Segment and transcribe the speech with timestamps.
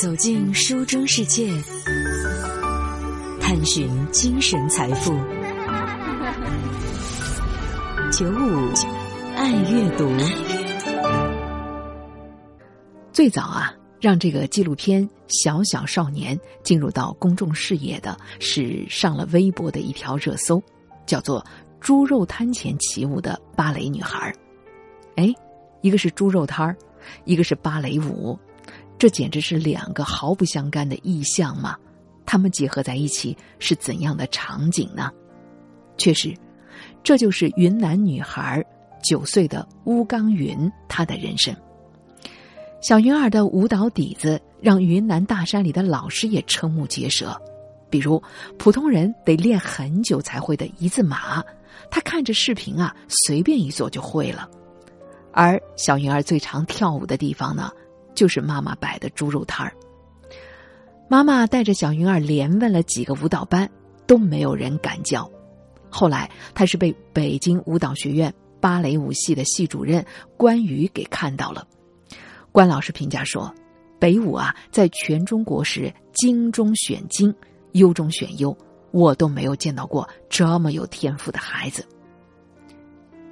[0.00, 1.50] 走进书中世界，
[3.40, 5.12] 探寻精神财富。
[8.12, 8.72] 九五
[9.34, 10.08] 爱阅读。
[13.12, 20.62] 最早啊，让这个纪录片《小小少年》进入到公众视野的是上了微博的一条热搜，
[21.06, 21.44] 叫做
[21.80, 24.32] “猪肉摊前起舞的芭蕾女孩”。
[25.16, 25.34] 哎，
[25.80, 26.76] 一个是猪肉摊儿，
[27.24, 28.38] 一个是芭蕾舞，
[28.98, 31.76] 这简直是两个毫不相干的意象嘛！
[32.26, 35.10] 他们结合在一起是怎样的场景呢？
[35.96, 36.34] 确实，
[37.02, 38.64] 这就是云南女孩
[39.02, 41.54] 九岁的乌刚云她的人生。
[42.80, 47.40] 小云儿的舞蹈底子让云南大山里的老师也瞠目结舌，
[47.88, 48.22] 比如
[48.58, 51.42] 普通人得练很久才会的一字马，
[51.90, 54.48] 她看着视频啊，随便一做就会了。
[55.32, 57.70] 而小云儿最常跳舞的地方呢，
[58.18, 59.72] 就是妈妈摆的猪肉摊儿。
[61.08, 63.70] 妈妈带着小云儿连问了几个舞蹈班，
[64.08, 65.30] 都没有人敢教。
[65.88, 70.04] 后来，她是被北京舞蹈学院芭蕾舞系的系主任
[70.36, 71.64] 关羽给看到了。
[72.50, 73.54] 关老师评价说
[74.00, 77.32] ：“北舞啊，在全中国是精中选精，
[77.74, 78.56] 优中选优，
[78.90, 81.86] 我都没有见到过这么有天赋的孩子。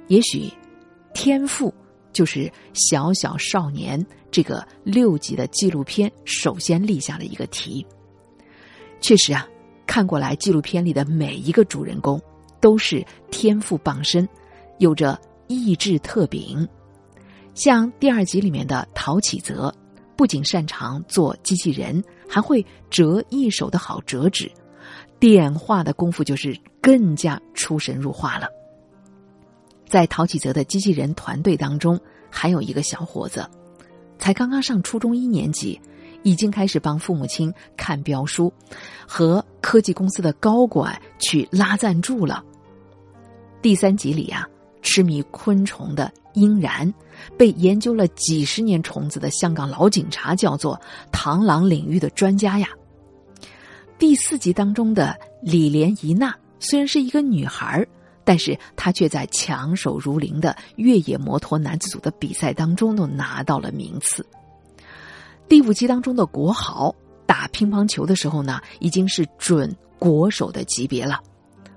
[0.07, 0.49] 也许，
[1.13, 1.73] 天赋
[2.17, 2.39] 就是
[2.73, 7.85] 《小小少年》这个六集的纪录片首先立下了一个题。
[8.99, 9.47] 确实啊，
[9.85, 12.19] 看过来，纪录片里的每一个主人公
[12.59, 14.27] 都是天赋傍身，
[14.79, 15.15] 有着
[15.45, 16.67] 意志特禀。”
[17.53, 19.71] 像第二集里面的陶启泽，
[20.15, 24.51] 不仅擅长做机器人，还会折一手的好折纸，
[25.19, 28.47] 点画的功夫就是更加出神入化了。
[29.87, 31.99] 在陶启泽的机器人团队当中，
[32.29, 33.49] 还有一个小伙子，
[34.19, 35.79] 才刚刚上初中一年级，
[36.23, 38.51] 已经开始帮父母亲看标书，
[39.07, 42.43] 和科技公司的高管去拉赞助了。
[43.61, 44.47] 第三集里啊。
[44.83, 46.93] 痴迷昆虫的殷然，
[47.35, 50.79] 被研究了几十年虫子的香港老警察叫做
[51.11, 52.69] 螳螂领域的专家呀。
[53.97, 57.87] 第四集当中的李莲怡娜虽然是一个女孩儿
[58.27, 64.27] 但是他却在强手如林的越野摩托男子组的比赛当中都拿到了名次。
[65.47, 66.93] 第五集当中的国豪
[67.25, 71.21] 打乒乓球的时候呢，已经是准国手的级别了，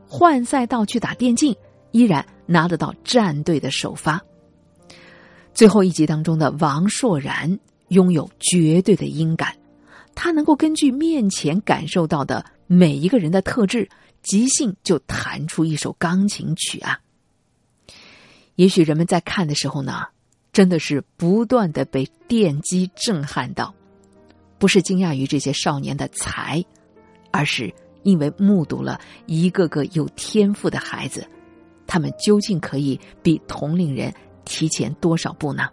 [0.09, 1.56] 换赛道去打电竞。
[1.93, 4.21] 依然拿得到战队的首发。
[5.55, 7.59] 最后一集当中的王硕然
[7.89, 9.55] 拥有绝对的音感，
[10.16, 13.89] 他能够根据面前感受到的每一个人的特质，
[14.22, 17.00] 即兴就弹出一首钢琴曲啊！
[18.56, 20.06] 也许人们在看的时候呢，
[20.53, 23.75] 真的是不断的被电击震撼到，
[24.59, 26.62] 不是惊讶于这些少年的才，
[27.30, 27.72] 而是
[28.03, 31.26] 因为目睹了一个个有天赋的孩子。
[31.86, 34.14] 他们究竟可以比同龄人
[34.44, 35.69] 提前多少步呢？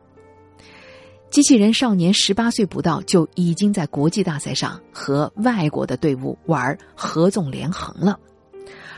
[1.30, 8.18] 机器人少年十八岁不到就已经在国际大赛上和外国的队伍玩合纵连横了，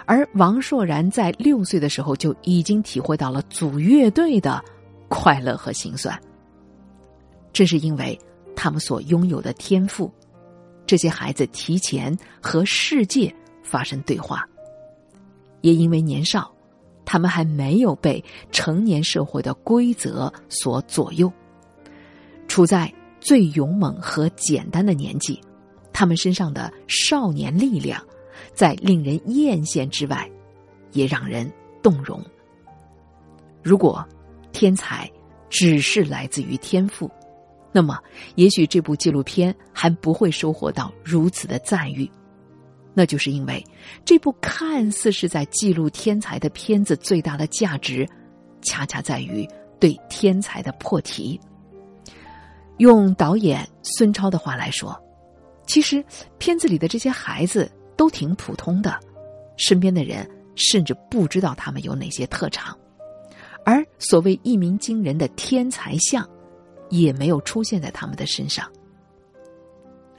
[0.10, 4.60] 而王硕然在六岁的时候就已经体会到了组乐队的
[5.08, 6.20] 快乐和心酸。
[7.54, 8.20] 这是因为
[8.56, 10.12] 他们所拥有的天赋，
[10.88, 13.32] 这些孩子提前和世界
[13.62, 14.44] 发生对话，
[15.62, 16.52] 也因为年少。
[17.06, 21.32] 他们还没有被成年社会的规则所左右，
[22.48, 22.92] 处在
[23.22, 25.40] 最勇猛和简单的年纪，
[25.94, 28.04] 他们身上的少年力量，
[28.54, 30.30] 在令人艳羡之外，
[30.92, 31.52] 也让人
[31.82, 32.24] 动容。
[33.62, 34.08] 如果
[34.52, 35.10] 天才
[35.50, 37.10] 只是来自于天赋，
[37.72, 38.00] 那么
[38.36, 42.10] 也许这部纪录片还不会收获到如此的赞誉。
[42.94, 43.64] 那就是因为
[44.04, 48.08] 这部看似是在记录天才的片子，最大的价值，
[48.62, 49.48] 恰恰在于
[49.80, 51.40] 对天才的破题。
[52.78, 55.00] 用导演孙超的话来说，
[55.68, 56.04] 其实
[56.40, 58.98] 片子里的这些孩子都挺普通的，
[59.58, 60.26] 身边的人
[60.56, 62.74] 甚至不知道他们有哪些特长，
[63.66, 66.26] 而所谓一鸣惊人的天才相，
[66.90, 68.66] 也没有出现在他们的身上，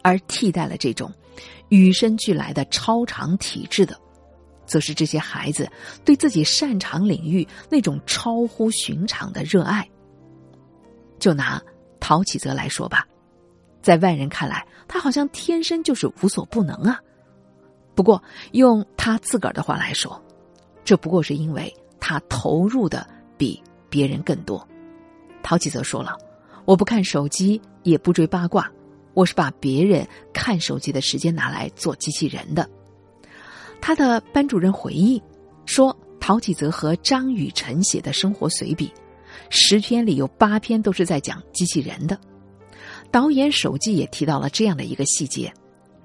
[0.03, 1.11] 而替代了这种。
[1.71, 3.99] 与生俱来的超常体质的，
[4.67, 5.67] 则是这些孩子
[6.05, 9.88] 对自己擅长领域那种超乎寻常的热爱。
[11.19, 11.62] 就拿
[11.99, 13.06] 陶启泽来说吧，
[13.81, 17.00] 在外人看来，他好像天生就是无所不能啊。
[17.94, 18.22] 不过
[18.52, 20.20] 用他自个儿的话来说，
[20.84, 23.06] 这不过是因为他投入的
[23.37, 24.66] 比别人更多。
[25.42, 26.16] 陶启泽说了
[26.64, 28.70] ：“我不看手机，也不追八卦。”
[29.12, 32.70] 我是把别人看手机的时间拿来做机器人的。
[33.81, 35.20] 他的班主任回忆
[35.66, 38.93] 说，陶启泽和张雨晨写的生活随笔，
[39.48, 42.16] 十篇里有八篇都是在讲机器人的。
[43.10, 45.52] 导演手记也提到了这样的一个细节：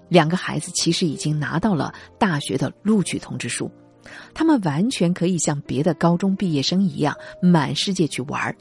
[0.09, 3.71] 两个孩子其实已经拿到了大学的录取通知书，
[4.33, 8.55] 他们完全可以像别的高中毕业生一样满世界去玩儿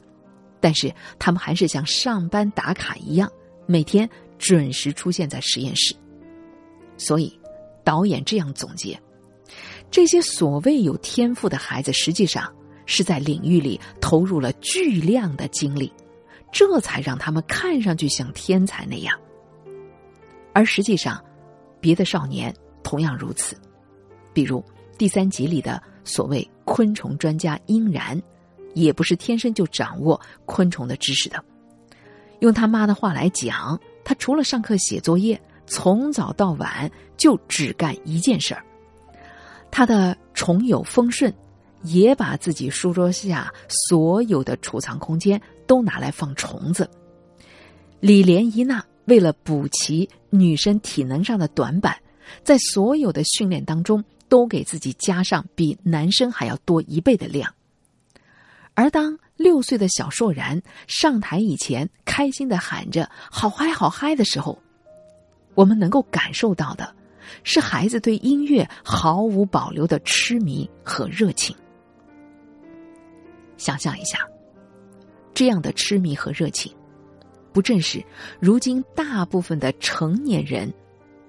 [0.59, 3.31] 但是他们还是像上班打卡一样，
[3.67, 4.09] 每天
[4.39, 5.95] 准时出现在实验室。
[6.97, 7.39] 所以，
[7.83, 8.99] 导演这样总结：
[9.91, 12.51] 这些所谓有天赋的孩子，实际上
[12.87, 15.91] 是在领域里投入了巨量的精力。
[16.51, 19.19] 这才让他们看上去像天才那样，
[20.53, 21.21] 而实际上，
[21.85, 22.51] 别的少年
[22.81, 23.55] 同样如此。
[24.33, 24.63] 比如
[24.97, 28.19] 第三集里的所谓昆虫专家殷然，
[28.73, 31.43] 也不是天生就掌握昆虫的知识的。
[32.39, 38.65] 用他妈的话来讲，他除了上课写作业，从早到晚就只干一件事儿。
[39.69, 41.31] 他的虫友丰顺。
[41.83, 46.89] 也把自己书桌下所有的储藏空间都拿来放虫子。
[47.99, 51.97] 李莲一娜为了补齐女生体能上的短板，
[52.43, 57.53] 在所有的训练当中都给自己加上比男生还要多一倍的量。
[58.73, 64.59] 而当六岁的小硕然上台以前开心的喊着“好嗨，好嗨”的时候，
[65.53, 66.93] 我们能够感受到的
[67.43, 71.55] 是孩子对音乐毫无保留的痴迷和热情。
[73.55, 74.19] 想象一下，
[75.33, 76.75] 这样的痴迷和热情，
[77.55, 78.03] 不正是
[78.37, 80.69] 如今大部分的成年人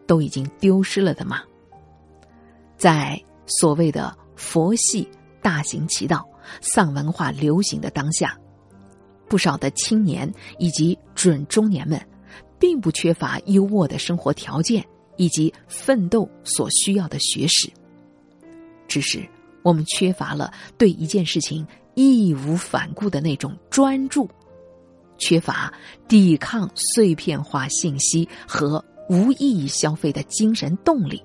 [0.09, 1.41] 都已经丢失了的吗？
[2.77, 5.09] 在所谓的佛系
[5.41, 6.29] 大行其道、
[6.61, 8.37] 丧文化流行的当下，
[9.29, 10.29] 不少的青年
[10.59, 12.05] 以及准中年们，
[12.59, 14.85] 并不缺乏优渥的生活条件
[15.17, 17.71] 以及奋斗所需要的学识，
[18.89, 19.25] 只是
[19.63, 21.65] 我们缺乏了对一件事情。
[21.99, 24.29] 义无反顾的那种专注，
[25.19, 25.73] 缺乏
[26.09, 31.23] 抵抗碎片化信息和无意义消费的精神动力。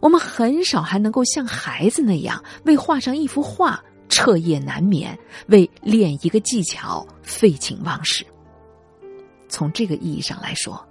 [0.00, 5.18] 我们很少还能够像孩子那样为画上一幅画彻夜难眠，
[5.48, 8.24] 为练一个技巧废寝忘食。
[9.48, 10.86] 从这个意义上来说，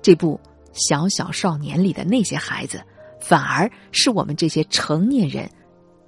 [0.00, 0.40] 这部
[0.72, 2.82] 《小小少年》里的那些孩子，
[3.20, 5.48] 反而是我们这些成年人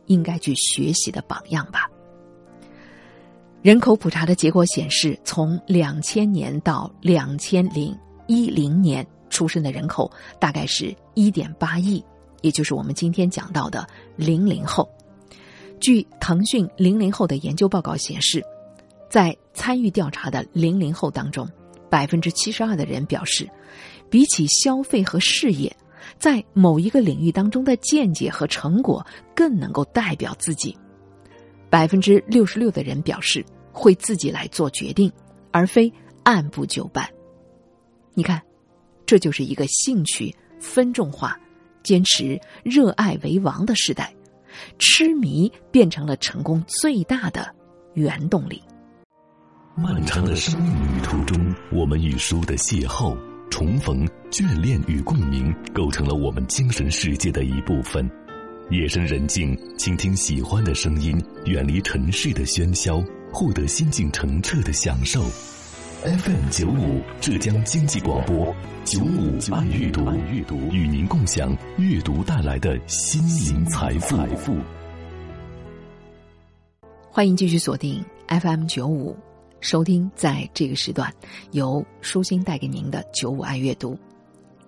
[0.07, 1.89] 应该去学习的榜样吧。
[3.65, 12.05] 人口普查的结果显示，从两千年到两千零一零年出生的人口大概是一点八亿，
[12.43, 14.87] 也就是我们今天讲到的零零后。
[15.81, 18.45] 据腾讯零零后的研究报告显示，
[19.09, 21.49] 在参与调查的零零后当中，
[21.89, 23.49] 百分之七十二的人表示，
[24.11, 25.75] 比起消费和事业，
[26.19, 29.03] 在某一个领域当中的见解和成果
[29.35, 30.77] 更能够代表自己。
[31.75, 35.11] 百分之六十六的人表示会自己来做决定，
[35.51, 35.93] 而非
[36.23, 37.05] 按部就班。
[38.15, 38.41] 你看，
[39.05, 41.37] 这就是一个兴趣分众化、
[41.83, 44.15] 坚持热爱为王的时代，
[44.79, 47.53] 痴迷变成了成功最大的
[47.95, 48.63] 原动力。
[49.75, 53.19] 漫长的生命旅途中，我们与书的邂逅、
[53.51, 58.09] 重逢、眷恋与共鸣，构成了我们精神世界的一部分。
[58.71, 65.23] 夜深人静，倾听喜欢的声音，远离尘世的喧嚣，获得心境澄澈的享受。
[66.03, 68.55] FM 九五浙江经济广播，
[68.87, 74.57] 九五爱阅读，与您共享阅读带来的心灵财富。
[77.11, 79.15] 欢迎继续锁定 FM 九五，
[79.61, 81.13] 收听在这个时段
[81.51, 83.99] 由舒心带给您的九五爱阅读，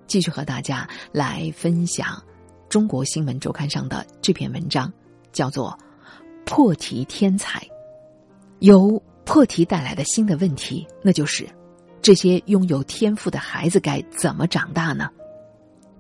[0.07, 2.23] 继续和大家来分享。
[2.69, 4.93] 中国新闻周刊上的这篇文章
[5.33, 5.77] 叫做
[6.45, 7.61] 《破题天才》，
[8.59, 11.49] 由破题带来的新的问题，那就是
[12.03, 15.09] 这些拥有天赋的孩子该怎么长大呢？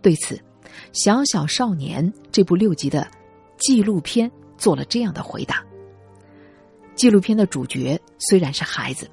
[0.02, 0.35] 对此，
[0.92, 3.06] 《小小少年》这部六集的
[3.58, 5.64] 纪录片做了这样的回答。
[6.94, 9.08] 纪录片的主角虽然是孩子，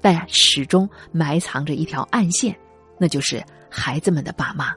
[0.00, 2.56] 但始终埋藏着一条暗线，
[2.98, 4.72] 那就是孩子们的爸妈，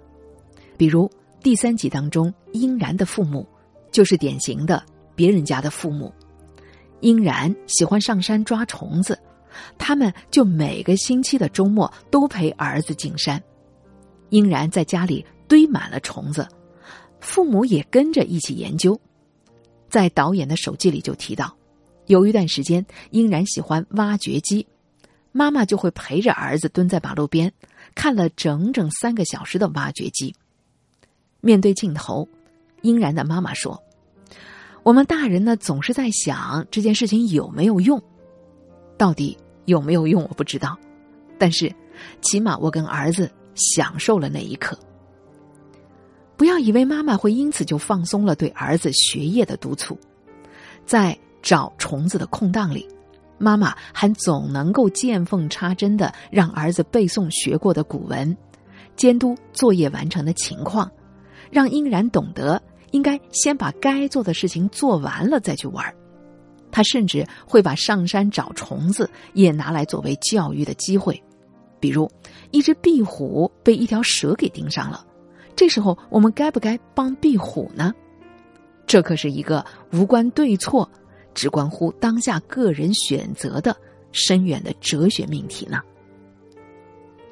[0.76, 1.10] 比如。
[1.46, 3.48] 第三集当中，殷然的父母
[3.92, 4.84] 就是典型的
[5.14, 6.12] 别人家的父母。
[7.02, 9.16] 殷然喜欢上山抓虫子，
[9.78, 13.40] 他们就每个星期的周末都陪儿子进山。
[14.30, 16.48] 殷然在家里堆满了虫子，
[17.20, 19.00] 父母也跟着一起研究。
[19.88, 21.56] 在导演的手记里就提到，
[22.08, 24.66] 有一段时间，殷然喜欢挖掘机，
[25.32, 27.54] 妈妈就会陪着儿子蹲在马路边，
[27.94, 30.34] 看了整整三个小时的挖掘机。
[31.46, 32.28] 面对镜头，
[32.82, 33.80] 英然的妈妈说
[34.82, 38.02] ：“我们大人呢，总是在想这件事情有没有用，
[38.98, 40.76] 到底有没有用我不知道，
[41.38, 41.72] 但是
[42.20, 44.76] 起码我跟儿子享受了那一刻。
[46.36, 49.96] 不要以为妈妈会因此就放松了对儿子学业的督促，
[50.84, 52.90] 在找虫子的空档里。”
[53.38, 58.36] 妈妈还总能够见缝插针的让儿子背诵学过的古文，
[58.96, 60.90] 监督作业完成的情况，
[61.56, 65.96] 让殷然懂得应该先把该做的事情做完了再去玩。
[66.70, 71.24] 他甚至会把上山找虫子也拿来作为教育的机会，
[71.80, 72.12] 比如
[72.52, 75.08] 一只壁虎被一条蛇给盯上了，
[75.56, 77.94] 这时候我们该不该帮壁虎呢？
[78.86, 80.90] 这可是一个无关对错。
[81.34, 83.76] 只关乎当下个人选择的
[84.14, 85.82] 深远的哲学命题呢。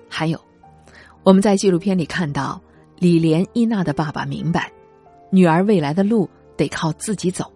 [0.09, 0.37] 还有，
[1.23, 2.61] 我们在纪录片里看到，
[3.03, 4.72] 李莲伊娜的爸爸明白，
[5.29, 7.51] 女儿未来的路得靠自己走，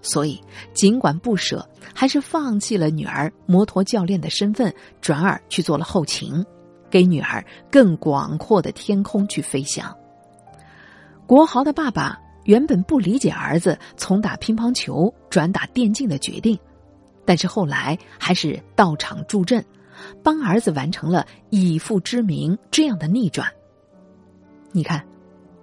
[0.00, 0.40] 所以
[0.74, 6.46] 尽管不舍，还是放弃了女儿摩托教练的身份，转而去做了后勤，
[6.88, 9.92] 给女儿更广阔的天空去飞翔。
[11.26, 12.20] 国豪的爸爸。
[12.44, 16.56] 原本不理解儿子从打乒乓球转打电竞的决定，
[17.24, 19.64] 但是后来还是到场助阵，
[20.22, 23.52] 帮儿子完成了以父之名这样的逆转。
[24.76, 25.02] 你看，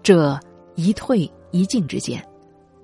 [0.01, 0.39] 这
[0.73, 2.19] 一退一进之间，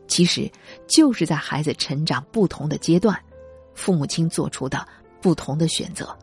[0.06, 0.48] 其实
[0.88, 3.20] 就是在孩子成长不同的阶段，
[3.74, 4.88] 父母亲做出的
[5.20, 6.16] 不同的选择。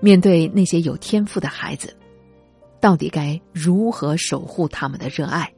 [0.00, 1.96] 面对那些有天赋的孩子，
[2.80, 5.48] 到底该如何守护他们的热爱？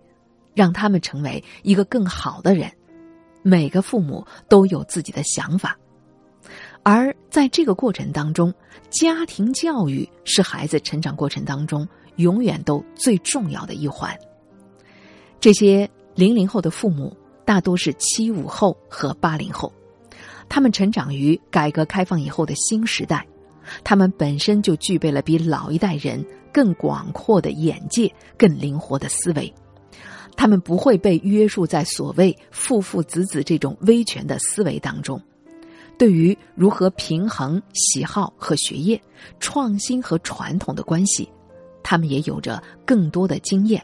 [0.55, 2.71] 让他们成为一个更好的人，
[3.43, 5.75] 每个父母都有自己的想法，
[6.83, 8.53] 而在这个过程当中，
[8.91, 14.17] 家庭教育是孩子成长过程当中永远都最重要的一环。
[15.41, 19.73] 这些零零后的父母大多是七五后和八零后，
[20.49, 23.27] 他们成长于改革开放以后的新时代，
[23.85, 29.53] 他们本身就具备了比老一代人更广阔的眼界、更灵活的思维。
[30.37, 35.21] 他们不会被约束在所谓父父子子这种威权的思维当中，
[35.97, 39.01] 对于如何平衡喜好和学业、
[39.41, 41.27] 创新和传统的关系，
[41.89, 43.81] 他们也有着更多的经验，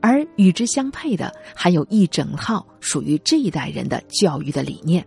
[0.00, 5.04] 而与之相配的，还有一整套属于这一代人的教育的理念。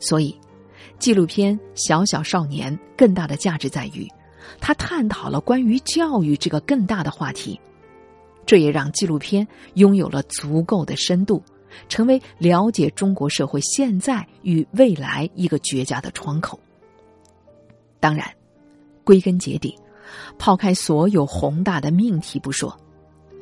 [0.00, 0.36] 所以，
[0.98, 4.08] 纪录片《小小少年》更大的价值在于，
[4.60, 7.60] 它探讨了关于教育这个更大的话题。
[8.44, 11.40] 这也让纪录片拥有了足够的深度，
[11.88, 16.58] 成为了解中国社会现在与未来一个绝佳的窗口。
[18.00, 18.28] 当然，
[19.04, 19.72] 归根结底，
[20.38, 22.70] 抛开所有宏大的命题不说，《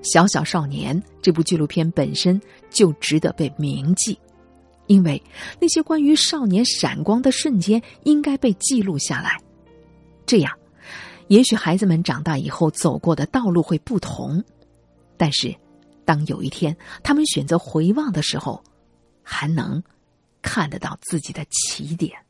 [0.02, 2.40] 小小少年》这部纪录片本身
[2.70, 4.18] 就值得被铭记，
[4.86, 5.22] 因为
[5.60, 9.38] 那些关于少年闪光的瞬间应该被记录下来。
[10.26, 10.52] 这样，
[11.28, 14.42] 也许孩子们长大以后走过的道路会不同。
[15.16, 15.54] 但是，
[16.04, 18.62] 当有一天他们选择回望的时候，
[19.22, 19.82] 还能
[20.42, 22.23] 看得到自己的起点。